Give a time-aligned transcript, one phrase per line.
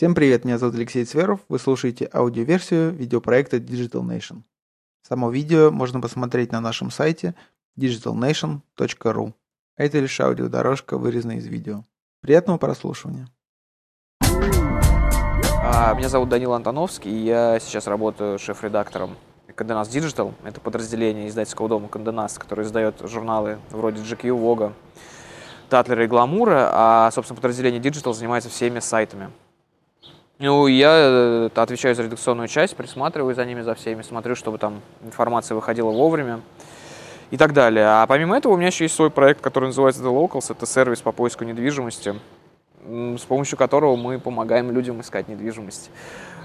[0.00, 4.44] Всем привет, меня зовут Алексей Цверов, вы слушаете аудиоверсию видеопроекта Digital Nation.
[5.06, 7.34] Само видео можно посмотреть на нашем сайте
[7.78, 9.34] digitalnation.ru.
[9.76, 11.84] Это лишь аудиодорожка, вырезанная из видео.
[12.22, 13.28] Приятного прослушивания.
[15.62, 19.18] А, меня зовут Данил Антоновский, и я сейчас работаю шеф-редактором
[19.54, 20.32] Конденас Digital.
[20.44, 24.72] Это подразделение издательского дома Конденас, который издает журналы вроде GQ, Vogue,
[25.68, 29.30] Татлера и Гламура, а, собственно, подразделение Digital занимается всеми сайтами.
[30.42, 34.80] Ну, я э, отвечаю за редакционную часть, присматриваю за ними, за всеми, смотрю, чтобы там
[35.04, 36.40] информация выходила вовремя
[37.30, 37.84] и так далее.
[37.86, 40.50] А помимо этого у меня еще есть свой проект, который называется The Locals.
[40.50, 42.14] Это сервис по поиску недвижимости,
[42.86, 45.90] с помощью которого мы помогаем людям искать недвижимость.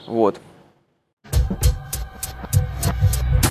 [0.08, 0.42] Вот.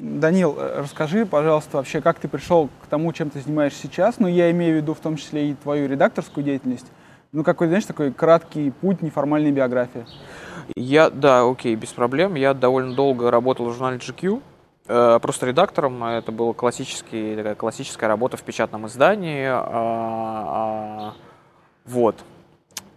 [0.00, 4.16] Данил, э, расскажи, пожалуйста, вообще, как ты пришел к тому, чем ты занимаешься сейчас?
[4.18, 6.86] Ну, я имею в виду в том числе и твою редакторскую деятельность.
[7.34, 10.06] Ну, какой, знаешь, такой краткий путь, неформальной биографии.
[10.76, 12.36] Я, да, окей, без проблем.
[12.36, 14.40] Я довольно долго работал в журнале GQ,
[14.86, 16.04] э, просто редактором.
[16.04, 19.46] Это была такая классическая работа в печатном издании.
[19.46, 21.14] А, а,
[21.84, 22.22] вот.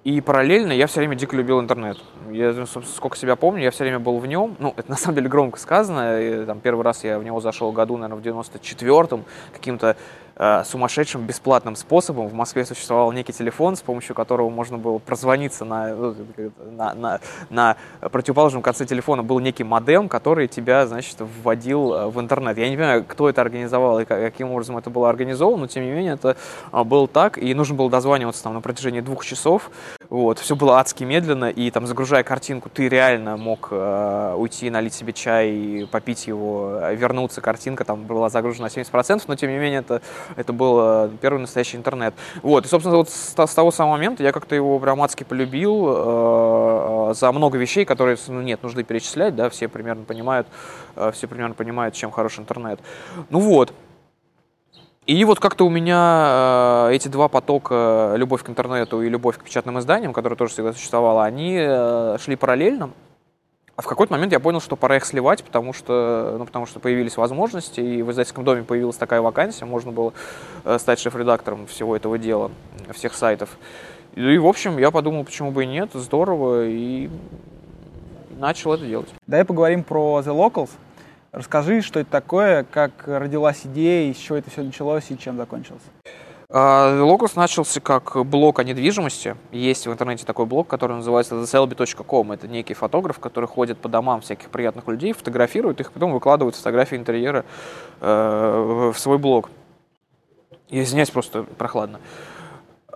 [0.03, 1.98] И параллельно я все время дико любил интернет.
[2.30, 4.56] Я, сколько себя помню, я все время был в нем.
[4.59, 6.22] Ну, это на самом деле громко сказано.
[6.22, 9.98] И, там, первый раз я в него зашел году, наверное, в 94-м, каким-то
[10.66, 12.27] сумасшедшим бесплатным способом.
[12.27, 16.16] В Москве существовал некий телефон, с помощью которого можно было прозвониться на, ну,
[16.71, 22.19] на, на, на противоположном конце телефона был некий модем, который тебя, значит, вводил э, в
[22.19, 22.58] интернет.
[22.58, 25.91] Я не понимаю, кто это организовал и каким образом это было организовано, но тем не
[25.91, 26.38] менее это
[26.71, 29.71] а, было так, и нужно было дозваниваться там на протяжении двух часов.
[30.09, 34.93] Вот, все было адски медленно, и там, загружая картинку, ты реально мог э, уйти, налить
[34.93, 39.80] себе чай, попить его, вернуться, картинка там была загружена на 70%, но тем не менее
[39.80, 40.02] это
[40.36, 42.14] это был э, первый настоящий интернет.
[42.42, 45.86] Вот, и, собственно, вот с, с того самого момента я как-то его прям адски полюбил
[45.88, 50.48] э, э, за много вещей, которые, ну, нет нужды перечислять, да, все примерно понимают,
[50.95, 52.80] э, все примерно понимают, чем хороший интернет.
[53.30, 53.73] Ну вот,
[55.05, 59.44] и вот как-то у меня э, эти два потока, любовь к интернету и любовь к
[59.44, 61.58] печатным изданиям, которые тоже всегда существовала, они
[62.20, 62.92] шли параллельно.
[63.77, 66.80] А в какой-то момент я понял, что пора их сливать, потому что, ну, потому что
[66.80, 70.14] появились возможности, и в издательском доме появилась такая вакансия, можно было
[70.65, 72.49] э, стать шеф-редактором всего этого дела,
[72.95, 73.55] всех сайтов.
[74.15, 77.08] И, в общем, я подумал, почему бы и нет, здорово, и
[78.39, 79.10] начал это делать.
[79.27, 80.71] Давай поговорим про The Locals.
[81.32, 85.83] Расскажи, что это такое, как родилась идея, из чего это все началось и чем закончилось.
[86.49, 89.35] А, Локус начался как блог о недвижимости.
[89.52, 92.31] Есть в интернете такой блог, который называется theselby.com.
[92.31, 96.95] Это некий фотограф, который ходит по домам всяких приятных людей, фотографирует их, потом выкладывает фотографии
[96.95, 97.43] интерьера
[97.99, 99.49] э, в свой блог.
[100.69, 101.99] Я извиняюсь, просто прохладно.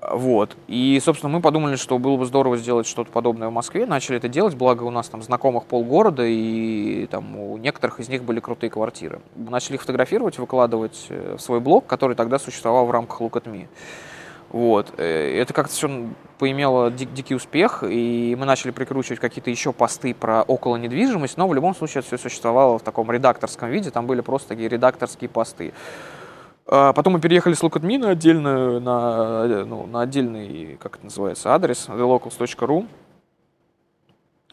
[0.02, 0.58] Вот.
[0.68, 3.86] И, собственно, мы подумали, что было бы здорово сделать что-то подобное в Москве.
[3.86, 8.24] Начали это делать, благо у нас там знакомых полгорода, и там у некоторых из них
[8.24, 9.22] были крутые квартиры.
[9.36, 13.44] Начали их фотографировать, выкладывать э, в свой блог, который тогда существовал в рамках Look at
[13.44, 13.68] Me.
[14.50, 14.92] Вот.
[14.98, 16.08] Э, это как-то все
[16.40, 21.48] поимело дик дикий успех, и мы начали прикручивать какие-то еще посты про около недвижимость, но
[21.48, 25.30] в любом случае это все существовало в таком редакторском виде, там были просто такие редакторские
[25.30, 25.74] посты.
[26.68, 31.54] А потом мы переехали с Lookatme на отдельную, на, ну, на отдельный, как это называется,
[31.54, 32.88] адрес, thelocals.ru.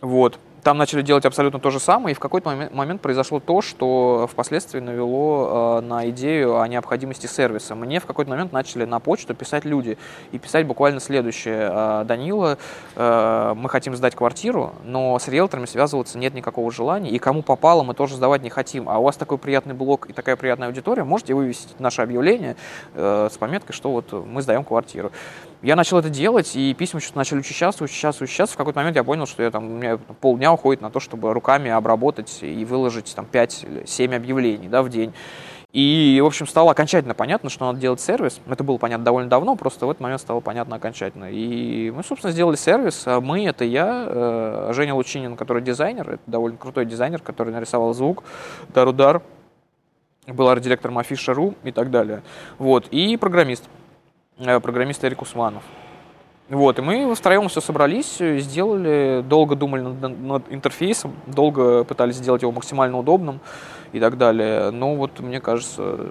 [0.03, 4.29] Вот там начали делать абсолютно то же самое, и в какой-то момент, произошло то, что
[4.31, 7.75] впоследствии навело э, на идею о необходимости сервиса.
[7.75, 9.99] Мне в какой-то момент начали на почту писать люди,
[10.33, 11.69] и писать буквально следующее.
[11.71, 12.59] «А, Данила,
[12.97, 17.83] э, мы хотим сдать квартиру, но с риэлторами связываться нет никакого желания, и кому попало,
[17.83, 18.89] мы тоже сдавать не хотим.
[18.89, 22.57] А у вас такой приятный блог и такая приятная аудитория, можете вывесить наше объявление
[22.95, 25.13] э, с пометкой, что вот мы сдаем квартиру.
[25.61, 28.55] Я начал это делать, и письма что-то начали учащаться, учащаться, учащаться.
[28.55, 31.33] В какой-то момент я понял, что я там, у меня полдня уходит на то, чтобы
[31.33, 35.13] руками обработать и выложить там 5-7 объявлений да, в день.
[35.73, 38.41] И, в общем, стало окончательно понятно, что надо делать сервис.
[38.49, 41.31] Это было понятно довольно давно, просто в этот момент стало понятно окончательно.
[41.31, 43.03] И мы, собственно, сделали сервис.
[43.07, 47.93] А мы— это я, э, Женя Лучинин, который дизайнер, это довольно крутой дизайнер, который нарисовал
[47.93, 48.25] звук,
[48.71, 49.23] Дарудар,
[50.27, 52.23] был арт-директором Афиша.ру и так далее.
[52.59, 52.89] Вот.
[52.89, 53.69] И программист.
[54.39, 55.63] Э, программист Эрик Усманов.
[56.49, 62.41] Вот, и мы втроем все собрались, сделали, долго думали над, над интерфейсом, долго пытались сделать
[62.41, 63.41] его максимально удобным
[63.93, 64.71] и так далее.
[64.71, 66.11] Но вот, мне кажется,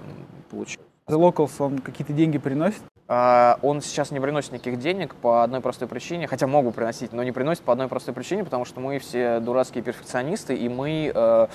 [0.50, 0.86] получилось.
[1.08, 2.82] The Locals, он какие-то деньги приносит?
[3.10, 7.22] А, он сейчас не приносит никаких денег по одной простой причине, хотя могу приносить, но
[7.22, 11.46] не приносит по одной простой причине, потому что мы все дурацкие перфекционисты, и мы э,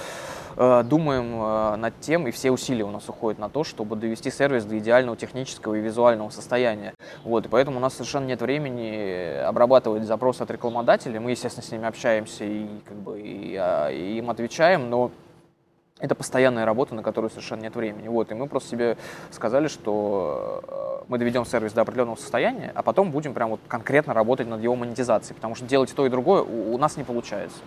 [0.57, 4.31] э, думаем э, над тем, и все усилия у нас уходят на то, чтобы довести
[4.31, 6.95] сервис до идеального технического и визуального состояния.
[7.23, 11.19] Вот, и поэтому у нас совершенно нет времени обрабатывать запросы от рекламодателей.
[11.19, 13.61] Мы, естественно, с ними общаемся и, как бы, и,
[13.91, 15.11] и им отвечаем, но
[16.03, 18.09] это постоянная работа, на которую совершенно нет времени.
[18.09, 18.97] Вот, и мы просто себе
[19.31, 24.13] сказали, что э, мы доведем сервис до определенного состояния, а потом будем прям вот конкретно
[24.13, 27.59] работать над его монетизацией, потому что делать то и другое у, у нас не получается.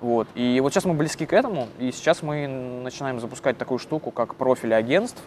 [0.00, 0.26] Вот.
[0.34, 2.46] И вот сейчас мы близки к этому, и сейчас мы
[2.82, 5.20] начинаем запускать такую штуку, как профили агентств,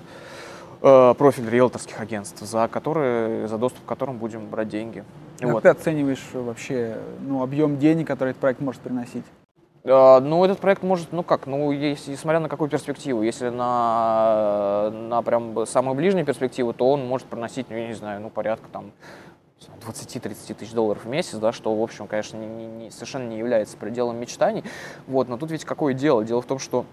[0.82, 5.04] э, профиль риэлторских агентств, за, которые, за доступ к которым будем брать деньги.
[5.38, 5.62] Как вот.
[5.62, 9.24] ты оцениваешь вообще ну, объем денег, который этот проект может приносить?
[9.86, 13.22] А, ну, этот проект может, ну как, ну, если, смотря на какую перспективу.
[13.24, 18.22] Если на, на прям самую ближнюю перспективу, то он может проносить, ну, я не знаю,
[18.22, 18.92] ну, порядка там
[19.86, 23.38] 20-30 тысяч долларов в месяц, да, что, в общем, конечно, не, не, не, совершенно не
[23.38, 24.64] является пределом мечтаний.
[25.08, 26.24] Вот, но тут ведь какое дело?
[26.24, 26.86] Дело в том, что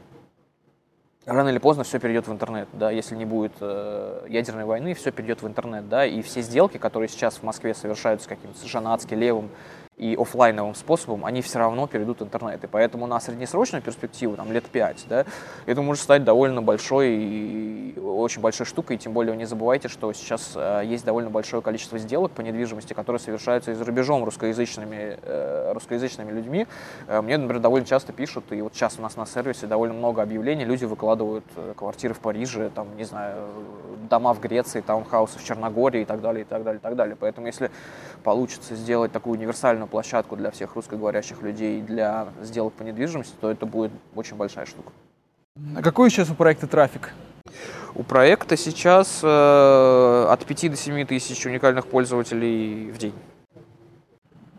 [1.27, 5.11] рано или поздно все перейдет в интернет, да, если не будет э, ядерной войны, все
[5.11, 9.15] перейдет в интернет, да, и все сделки, которые сейчас в Москве совершаются каким-то совершенно адски
[9.15, 9.51] левым
[9.97, 12.63] и офлайновым способом, они все равно перейдут в интернет.
[12.63, 15.25] И поэтому на среднесрочную перспективу, там, лет 5, да,
[15.65, 18.97] это может стать довольно большой и очень большой штукой.
[18.97, 22.93] И тем более не забывайте, что сейчас э, есть довольно большое количество сделок по недвижимости,
[22.93, 26.67] которые совершаются и за рубежом русскоязычными, э, русскоязычными людьми.
[27.09, 30.23] Э, мне, например, довольно часто пишут, и вот сейчас у нас на сервисе довольно много
[30.23, 33.37] объявлений, люди выкладывают э, квартиры в Париже, там, не знаю,
[34.11, 37.17] дома в Греции, таунхаусы в Черногории и так далее, и так далее, и так далее.
[37.19, 37.71] Поэтому если
[38.23, 43.67] получится сделать такую универсальную площадку для всех русскоговорящих людей для сделок по недвижимости, то это
[43.67, 44.93] будет очень большая штука.
[45.75, 47.13] А какой сейчас у проекта трафик?
[47.95, 53.15] У проекта сейчас э, от 5 до 7 тысяч уникальных пользователей в день.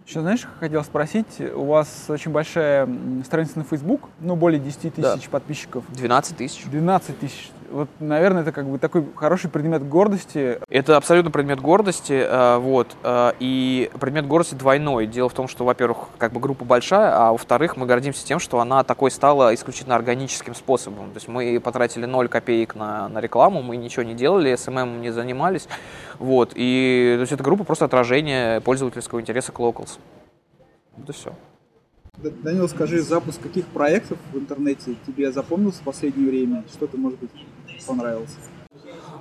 [0.08, 2.88] Еще, знаешь, хотел спросить, у вас очень большая
[3.26, 5.18] страница на Facebook, ну, более 10 тысяч да.
[5.30, 5.84] подписчиков.
[5.90, 6.64] 12 тысяч.
[6.64, 7.52] 12 тысяч.
[7.70, 10.60] Вот, наверное, это как бы такой хороший предмет гордости.
[10.70, 15.06] Это абсолютно предмет гордости, э, вот, э, и предмет гордости двойной.
[15.06, 18.60] Дело в том, что, во-первых, как бы группа большая, а во-вторых, мы гордимся тем, что
[18.60, 21.12] она такой стала исключительно органическим способом.
[21.12, 25.12] То есть мы потратили 0 копеек на, на рекламу, мы ничего не делали, SMM не
[25.12, 25.68] занимались,
[26.20, 30.00] вот, и то есть эта группа просто отражение пользовательского интереса к Locals.
[31.08, 31.34] И все.
[32.18, 36.64] Данил, скажи, запуск каких проектов в интернете тебе запомнился в последнее время?
[36.72, 37.30] Что ты, может быть,
[37.86, 38.36] понравился?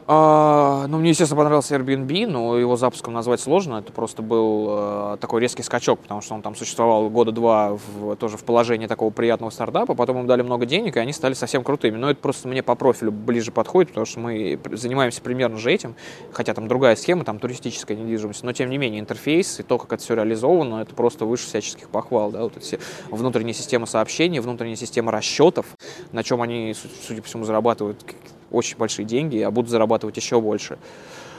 [0.09, 3.79] А, ну, мне, естественно, понравился Airbnb, но его запуском назвать сложно.
[3.79, 8.15] Это просто был э, такой резкий скачок, потому что он там существовал года два в,
[8.15, 9.95] тоже в положении такого приятного стартапа.
[9.95, 11.97] Потом им дали много денег, и они стали совсем крутыми.
[11.97, 15.97] Но это просто мне по профилю ближе подходит, потому что мы занимаемся примерно же этим.
[16.31, 18.45] Хотя там другая схема, там туристическая недвижимость.
[18.45, 21.89] Но, тем не менее, интерфейс и то, как это все реализовано, это просто выше всяческих
[21.89, 22.31] похвал.
[22.31, 22.45] Да?
[22.45, 22.79] Вот эти все
[23.11, 25.67] внутренняя система сообщений, внутренняя система расчетов,
[26.13, 28.05] на чем они, судя по всему, зарабатывают
[28.51, 30.79] очень большие деньги, а будут зарабатывать еще больше.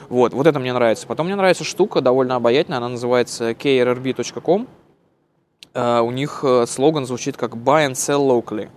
[0.08, 1.06] Вот, вот это мне нравится.
[1.06, 4.68] Потом мне нравится штука довольно обаятельная, она называется krrb.com.
[5.74, 8.68] Uh, у них uh, слоган звучит как «Buy and sell locally».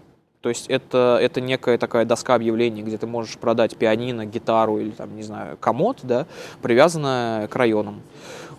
[0.42, 4.90] То есть это, это некая такая доска объявлений, где ты можешь продать пианино, гитару или,
[4.90, 6.26] там, не знаю, комод, да,
[6.64, 8.02] привязанная к районам.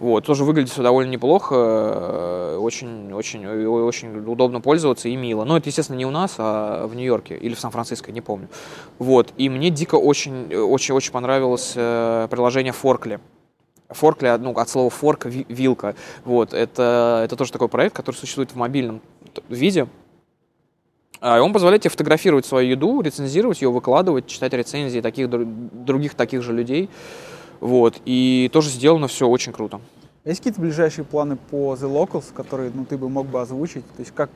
[0.03, 5.45] Вот, тоже выглядит все довольно неплохо, э, очень, очень, очень удобно пользоваться и мило.
[5.45, 8.49] Но это, естественно, не у нас, а в Нью-Йорке или в Сан-Франциско, не помню.
[8.99, 13.21] Вот, и мне дико очень, очень, очень понравилось э, приложение Forkly.
[13.91, 15.95] Forkly, ну, от слова fork, вилка.
[16.25, 19.03] Вот, это, это тоже такой проект, который существует в мобильном
[19.49, 19.87] виде.
[21.21, 26.43] А, он позволяет тебе фотографировать свою еду, рецензировать ее, выкладывать, читать рецензии таких других таких
[26.43, 26.91] же людей.
[27.63, 28.01] Вот.
[28.05, 29.81] И тоже сделано все очень круто.
[30.25, 33.87] Есть какие-то ближайшие планы по The Locals, которые ну, ты бы мог бы озвучить?
[33.97, 34.31] То есть как,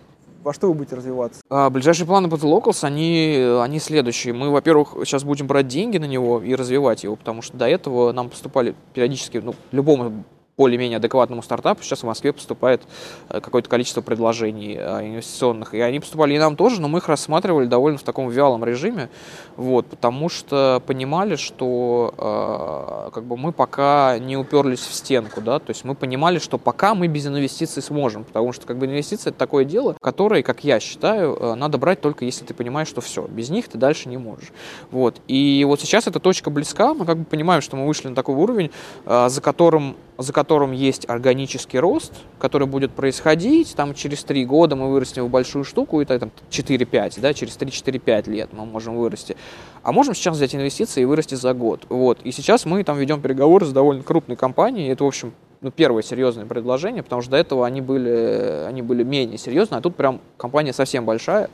[0.44, 1.40] во что вы будете развиваться?
[1.50, 4.32] А, ближайшие планы по The Locals, они, они следующие.
[4.32, 8.12] Мы, во-первых, сейчас будем брать деньги на него и развивать его, потому что до этого
[8.12, 10.24] нам поступали периодически, ну, любому
[10.56, 12.82] более-менее адекватному стартапу сейчас в Москве поступает
[13.28, 15.74] э, какое-то количество предложений э, инвестиционных.
[15.74, 19.10] И они поступали и нам тоже, но мы их рассматривали довольно в таком вялом режиме,
[19.56, 25.58] вот, потому что понимали, что э, как бы мы пока не уперлись в стенку, да,
[25.58, 29.28] то есть мы понимали, что пока мы без инвестиций сможем, потому что как бы инвестиции
[29.28, 33.02] это такое дело, которое, как я считаю, э, надо брать только если ты понимаешь, что
[33.02, 34.52] все, без них ты дальше не можешь.
[34.90, 35.20] Вот.
[35.28, 38.36] И вот сейчас эта точка близка, мы как бы понимаем, что мы вышли на такой
[38.36, 38.70] уровень,
[39.04, 44.76] э, за которым за которым есть органический рост, который будет происходить, там через 3 года
[44.76, 49.36] мы вырастем в большую штуку, и там 4-5, да, через 3-4-5 лет мы можем вырасти.
[49.82, 51.86] А можем сейчас взять инвестиции и вырасти за год.
[51.88, 52.20] Вот.
[52.22, 56.02] И сейчас мы там ведем переговоры с довольно крупной компанией, это, в общем, ну, первое
[56.02, 60.20] серьезное предложение, потому что до этого они были, они были менее серьезные, а тут прям
[60.36, 61.50] компания совсем большая,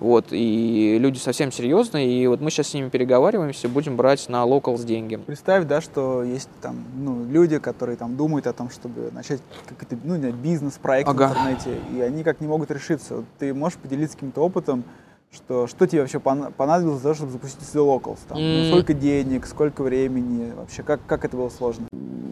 [0.00, 4.44] вот, и люди совсем серьезные, и вот мы сейчас с ними переговариваемся, будем брать на
[4.44, 5.16] locals деньги.
[5.16, 9.96] Представь, да, что есть там, ну, люди, которые там думают о том, чтобы начать какой-то,
[10.04, 11.28] ну, бизнес-проект ага.
[11.28, 13.16] в интернете, и они как не могут решиться.
[13.16, 14.84] Вот ты можешь поделиться каким-то опытом,
[15.32, 18.20] что, что тебе вообще понадобилось для того, чтобы запустить свой локалс?
[18.28, 18.62] Там, mm.
[18.62, 21.86] ну, сколько денег, сколько времени, вообще, как, как это было сложно?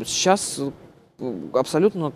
[0.04, 0.60] Сейчас
[1.54, 2.12] абсолютно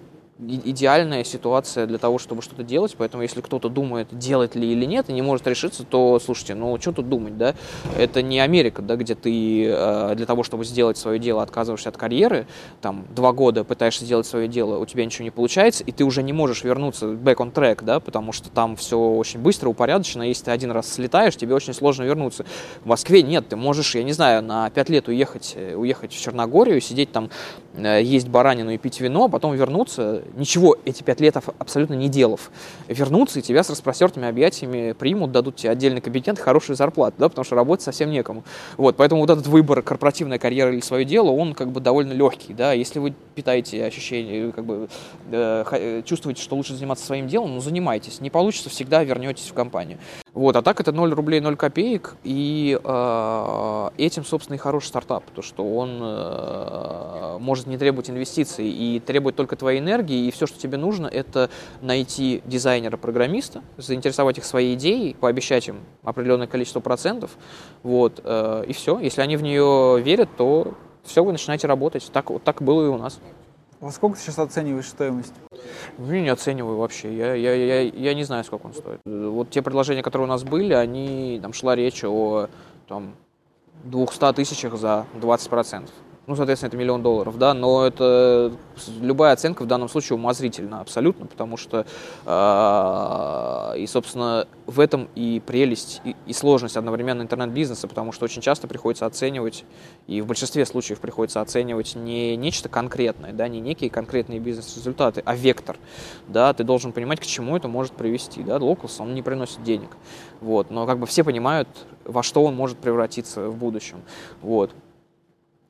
[0.46, 5.10] идеальная ситуация для того, чтобы что-то делать, поэтому если кто-то думает, делать ли или нет,
[5.10, 7.54] и не может решиться, то, слушайте, ну что тут думать, да?
[7.98, 11.96] Это не Америка, да, где ты э, для того, чтобы сделать свое дело, отказываешься от
[11.96, 12.46] карьеры,
[12.80, 16.22] там, два года пытаешься сделать свое дело, у тебя ничего не получается, и ты уже
[16.22, 20.46] не можешь вернуться back on track, да, потому что там все очень быстро, упорядочено, если
[20.46, 22.46] ты один раз слетаешь, тебе очень сложно вернуться.
[22.82, 26.20] В Москве нет, ты можешь, я не знаю, на пять лет уехать, э, уехать в
[26.20, 27.30] Черногорию, сидеть там,
[27.74, 32.08] э, есть баранину и пить вино, а потом вернуться, ничего эти пять лет абсолютно не
[32.08, 32.50] делав,
[32.88, 37.44] вернуться и тебя с распростертыми объятиями примут, дадут тебе отдельный кабинет, хорошую зарплату, да, потому
[37.44, 38.44] что работать совсем некому.
[38.76, 42.54] Вот, поэтому вот этот выбор, корпоративная карьера или свое дело, он как бы довольно легкий,
[42.54, 44.88] да, если вы питаете ощущение, как бы
[45.30, 48.20] э, чувствуете, что лучше заниматься своим делом, ну, занимайтесь.
[48.20, 49.98] Не получится, всегда вернетесь в компанию.
[50.32, 55.24] Вот, а так это 0 рублей 0 копеек, и э, этим, собственно, и хороший стартап,
[55.34, 60.46] то что он э, может не требовать инвестиций и требует только твоей энергии, и все,
[60.46, 67.32] что тебе нужно, это найти дизайнера-программиста, заинтересовать их своей идеей, пообещать им определенное количество процентов,
[67.82, 69.00] вот, э, и все.
[69.00, 72.08] Если они в нее верят, то все, вы начинаете работать.
[72.12, 73.18] Так, так было и у нас.
[73.80, 75.32] Во сколько ты сейчас оцениваешь стоимость?
[75.96, 77.16] Ну, не оцениваю вообще.
[77.16, 79.00] Я, я, я, я не знаю, сколько он стоит.
[79.06, 82.48] Вот те предложения, которые у нас были, они, там шла речь о
[82.86, 83.14] там,
[83.84, 85.88] 200 тысячах за 20%
[86.30, 88.52] ну, соответственно, это миллион долларов, да, но это
[89.00, 91.84] любая оценка в данном случае умозрительна абсолютно, потому что,
[92.24, 98.42] э, и, собственно, в этом и прелесть, и, и сложность одновременно интернет-бизнеса, потому что очень
[98.42, 99.64] часто приходится оценивать,
[100.06, 105.34] и в большинстве случаев приходится оценивать не нечто конкретное, да, не некие конкретные бизнес-результаты, а
[105.34, 105.78] вектор,
[106.28, 109.90] да, ты должен понимать, к чему это может привести, да, Locals, он не приносит денег,
[110.40, 111.66] вот, но как бы все понимают,
[112.04, 114.00] во что он может превратиться в будущем,
[114.42, 114.70] вот.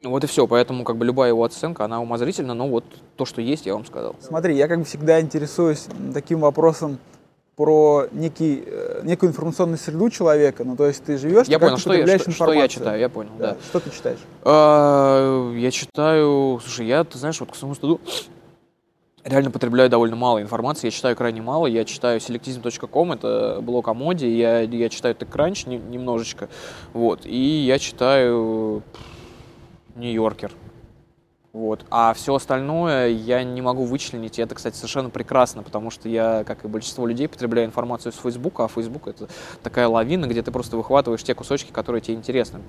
[0.02, 2.85] Вот и все, поэтому как бы любая его оценка, она умозрительна, но вот
[3.16, 4.16] то, что есть, я вам сказал.
[4.21, 6.99] Смотри, я как бы всегда интересуюсь таким вопросом
[7.54, 11.76] про некий, э, некую информационную среду человека, ну то есть ты живешь, я ты понял,
[11.76, 13.52] что я, что, что я читаю, я понял, да.
[13.52, 13.57] да.
[13.69, 14.19] Что ты читаешь?
[14.45, 18.00] А, я читаю, слушай, я, ты знаешь, вот к своему стыду
[19.25, 23.92] реально потребляю довольно мало информации, я читаю крайне мало, я читаю selectism.com, это блог о
[23.92, 26.49] моде, я, я читаю TechCrunch немножечко,
[26.95, 28.83] вот, и я читаю
[30.00, 30.52] Нью-Йоркер.
[31.52, 31.85] Вот.
[31.90, 34.38] А все остальное я не могу вычленить.
[34.38, 38.16] И это, кстати, совершенно прекрасно, потому что я, как и большинство людей, потребляю информацию с
[38.16, 39.28] Фейсбука, а Фейсбук это
[39.62, 42.61] такая лавина, где ты просто выхватываешь те кусочки, которые тебе интересны.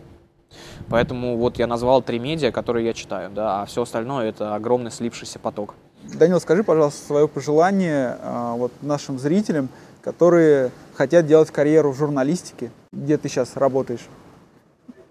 [0.89, 4.91] Поэтому вот я назвал три медиа, которые я читаю, да, а все остальное это огромный
[4.91, 5.75] слившийся поток.
[6.03, 9.69] Данил, скажи, пожалуйста, свое пожелание э, вот нашим зрителям,
[10.01, 14.07] которые хотят делать карьеру в журналистике, где ты сейчас работаешь.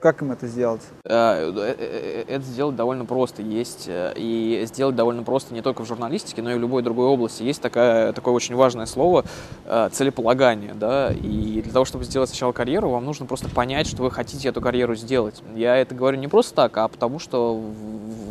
[0.00, 0.80] Как им это сделать?
[1.04, 3.42] Э, э, э, это сделать довольно просто.
[3.42, 7.42] Есть и сделать довольно просто не только в журналистике, но и в любой другой области.
[7.42, 9.24] Есть такая, такое очень важное слово
[9.92, 10.72] целеполагание.
[10.74, 11.12] Да?
[11.12, 14.62] И для того, чтобы сделать сначала карьеру, вам нужно просто понять, что вы хотите эту
[14.62, 15.42] карьеру сделать.
[15.54, 17.60] Я это говорю не просто так, а потому что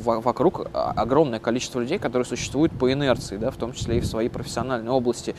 [0.04, 4.30] вокруг огромное количество людей, которые существуют по инерции, да, в том числе и в своей
[4.30, 5.36] профессиональной области.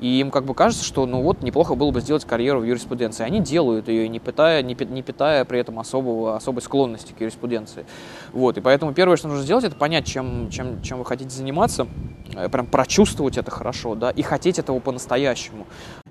[0.00, 3.24] И им как бы кажется, что ну вот неплохо было бы сделать карьеру в юриспруденции.
[3.24, 7.84] Они делают ее, не питая, не, не питая при этом особого, особой склонности к юриспруденции.
[8.32, 8.56] Вот.
[8.56, 11.86] И поэтому первое, что нужно сделать, это понять, чем, чем, чем вы хотите заниматься,
[12.34, 15.66] э, прям прочувствовать это хорошо, да, и хотеть этого по-настоящему.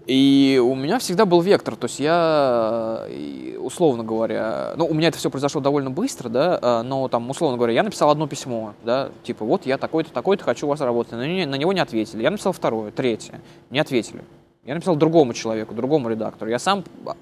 [0.10, 3.06] И у меня всегда был вектор, то есть я,
[3.60, 7.58] условно говоря, ну, у меня это все произошло довольно быстро, да, а, но там, условно
[7.58, 11.12] говоря, я написал одно письмо, да, типа, вот я такой-то, такой-то, хочу у вас работать,
[11.12, 12.24] на, на него не ответили.
[12.24, 13.40] Я написал второе, третье,
[13.70, 14.24] не ответили.
[14.66, 16.50] Я написал другому человеку, другому редактору.
[16.50, 17.16] Я сам а,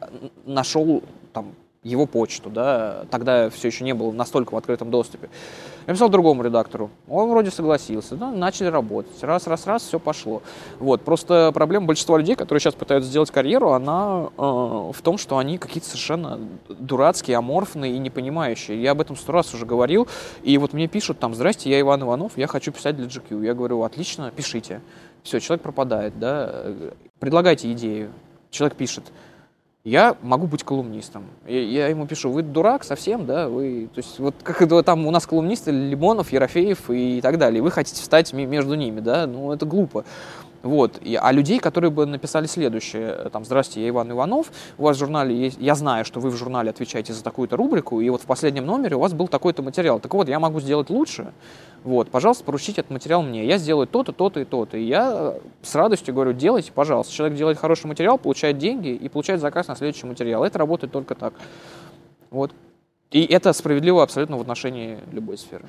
[0.45, 1.03] нашел
[1.33, 1.55] там
[1.87, 5.29] его почту, да, тогда все еще не было настолько в открытом доступе.
[5.85, 10.41] Я написал другому редактору, он вроде согласился, ну, начали работать, раз, раз, раз, все пошло.
[10.79, 15.37] Вот, просто проблема большинства людей, которые сейчас пытаются сделать карьеру, она э, в том, что
[15.37, 18.81] они какие-то совершенно дурацкие, аморфные и непонимающие.
[18.81, 20.07] Я об этом сто раз уже говорил,
[20.43, 23.45] и вот мне пишут там, здрасте, я Иван Иванов, я хочу писать для GQ.
[23.45, 24.81] Я говорю, отлично, пишите.
[25.23, 26.65] Все, человек пропадает, да,
[27.19, 28.11] предлагайте идею.
[28.49, 29.03] Человек пишет,
[29.87, 31.23] я могу быть колумнистом.
[31.47, 35.11] Я, ему пишу, вы дурак совсем, да, вы, то есть вот как это там у
[35.11, 39.65] нас колумнисты Лимонов, Ерофеев и так далее, вы хотите встать между ними, да, ну это
[39.65, 40.03] глупо.
[40.63, 40.99] Вот.
[41.01, 44.99] И, а людей, которые бы написали следующее, там, «Здравствуйте, я Иван Иванов, у вас в
[44.99, 48.25] журнале есть, я знаю, что вы в журнале отвечаете за такую-то рубрику, и вот в
[48.25, 49.99] последнем номере у вас был такой-то материал.
[49.99, 51.31] Так вот, я могу сделать лучше,
[51.83, 53.45] вот, пожалуйста, поручите этот материал мне.
[53.45, 54.77] Я сделаю то-то, то-то и то-то.
[54.77, 57.13] И я с радостью говорю, делайте, пожалуйста.
[57.13, 60.43] Человек делает хороший материал, получает деньги и получает заказ на следующий материал.
[60.43, 61.33] Это работает только так.
[62.29, 62.51] Вот.
[63.11, 65.65] И это справедливо абсолютно в отношении любой сферы.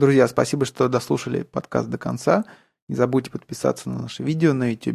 [0.00, 2.46] Друзья, спасибо, что дослушали подкаст до конца.
[2.88, 4.86] Не забудьте подписаться на наше видео на YouTube